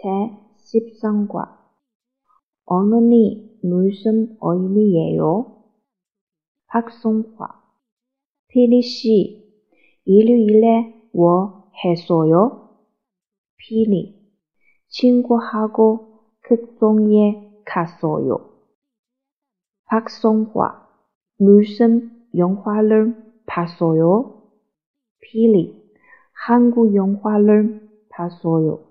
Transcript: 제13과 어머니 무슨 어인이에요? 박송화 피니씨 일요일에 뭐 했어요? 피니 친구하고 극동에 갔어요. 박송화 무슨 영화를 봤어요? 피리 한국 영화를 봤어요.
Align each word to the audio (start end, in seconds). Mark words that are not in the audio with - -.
제13과 0.00 1.58
어머니 2.64 3.58
무슨 3.62 4.36
어인이에요? 4.40 5.64
박송화 6.68 7.48
피니씨 8.48 9.44
일요일에 10.04 11.08
뭐 11.12 11.70
했어요? 11.84 12.68
피니 13.56 14.14
친구하고 14.88 16.22
극동에 16.42 17.62
갔어요. 17.64 18.38
박송화 19.86 20.86
무슨 21.38 22.26
영화를 22.36 23.14
봤어요? 23.46 24.42
피리 25.20 25.74
한국 26.32 26.94
영화를 26.94 27.88
봤어요. 28.10 28.87